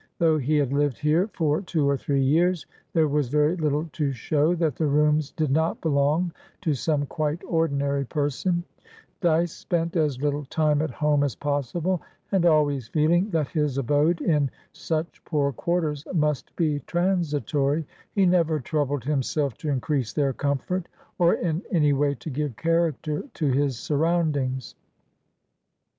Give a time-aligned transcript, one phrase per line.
[0.17, 4.11] Though he had lived here for two or three years, there was very little to
[4.11, 6.31] show that the rooms did not belong
[6.61, 8.63] to some quite ordinary person;
[9.21, 12.01] Dyce spent as little time at home as possible,
[12.31, 18.59] and, always feeling that his abode in such poor quarters must be transitory, he never
[18.59, 20.87] troubled himself to increase their comfort,
[21.19, 24.73] or in any way to give character to his surroundings.